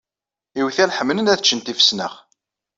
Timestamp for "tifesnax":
1.59-2.13